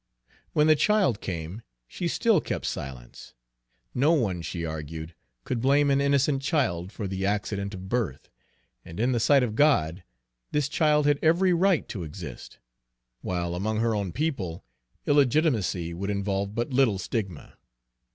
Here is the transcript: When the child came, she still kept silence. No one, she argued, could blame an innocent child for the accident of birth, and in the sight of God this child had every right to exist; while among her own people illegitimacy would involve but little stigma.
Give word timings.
When 0.53 0.65
the 0.65 0.75
child 0.75 1.21
came, 1.21 1.61
she 1.87 2.07
still 2.07 2.41
kept 2.41 2.65
silence. 2.65 3.35
No 3.93 4.13
one, 4.13 4.41
she 4.41 4.65
argued, 4.65 5.13
could 5.43 5.61
blame 5.61 5.91
an 5.91 6.01
innocent 6.01 6.41
child 6.41 6.91
for 6.91 7.07
the 7.07 7.23
accident 7.23 7.75
of 7.75 7.87
birth, 7.87 8.27
and 8.83 8.99
in 8.99 9.11
the 9.11 9.19
sight 9.19 9.43
of 9.43 9.53
God 9.53 10.03
this 10.51 10.67
child 10.69 11.05
had 11.05 11.19
every 11.21 11.53
right 11.53 11.87
to 11.89 12.01
exist; 12.01 12.57
while 13.21 13.53
among 13.53 13.77
her 13.79 13.93
own 13.93 14.11
people 14.11 14.65
illegitimacy 15.05 15.93
would 15.93 16.09
involve 16.09 16.55
but 16.55 16.71
little 16.71 16.97
stigma. 16.97 17.57